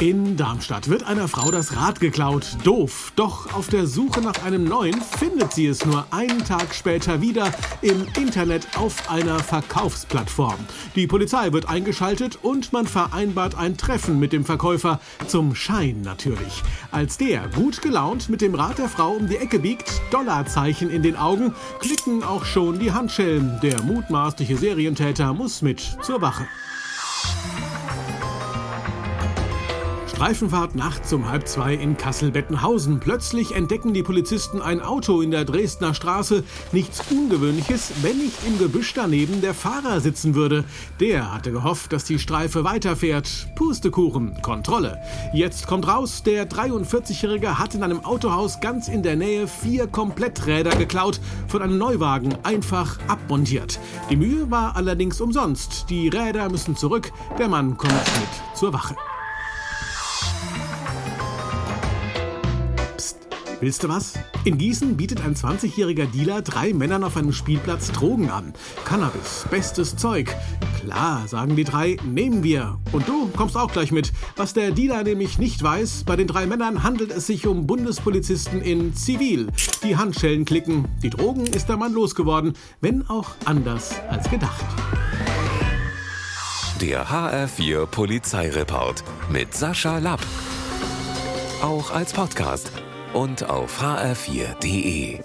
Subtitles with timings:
[0.00, 2.58] In Darmstadt wird einer Frau das Rad geklaut.
[2.64, 3.14] Doof.
[3.16, 7.50] Doch auf der Suche nach einem neuen findet sie es nur einen Tag später wieder
[7.80, 10.58] im Internet auf einer Verkaufsplattform.
[10.96, 15.00] Die Polizei wird eingeschaltet und man vereinbart ein Treffen mit dem Verkäufer.
[15.28, 16.62] Zum Schein natürlich.
[16.92, 21.02] Als der gut gelaunt mit dem Rad der Frau um die Ecke biegt, Dollarzeichen in
[21.02, 23.60] den Augen, klicken auch schon die Handschellen.
[23.62, 26.46] Der mutmaßliche Serientäter muss mit zur Wache.
[30.16, 33.00] Streifenfahrt nachts um halb zwei in Kassel-Bettenhausen.
[33.00, 36.42] Plötzlich entdecken die Polizisten ein Auto in der Dresdner Straße.
[36.72, 40.64] Nichts Ungewöhnliches, wenn nicht im Gebüsch daneben der Fahrer sitzen würde.
[41.00, 43.28] Der hatte gehofft, dass die Streife weiterfährt.
[43.56, 44.96] Pustekuchen, Kontrolle.
[45.34, 50.74] Jetzt kommt raus, der 43-Jährige hat in einem Autohaus ganz in der Nähe vier Kompletträder
[50.76, 53.78] geklaut, von einem Neuwagen einfach abmontiert.
[54.08, 55.90] Die Mühe war allerdings umsonst.
[55.90, 58.96] Die Räder müssen zurück, der Mann kommt mit zur Wache.
[63.60, 64.14] Willst du was?
[64.44, 68.52] In Gießen bietet ein 20-jähriger Dealer drei Männern auf einem Spielplatz Drogen an.
[68.84, 70.34] Cannabis, bestes Zeug.
[70.80, 72.78] Klar, sagen die drei, nehmen wir.
[72.92, 74.12] Und du kommst auch gleich mit.
[74.36, 78.60] Was der Dealer nämlich nicht weiß, bei den drei Männern handelt es sich um Bundespolizisten
[78.60, 79.48] in Zivil.
[79.82, 80.86] Die Handschellen klicken.
[81.02, 84.64] Die Drogen ist der Mann losgeworden, wenn auch anders als gedacht.
[86.82, 90.20] Der HR4 Polizeireport mit Sascha Lapp.
[91.62, 92.70] Auch als Podcast
[93.16, 95.18] und auf hr4.de.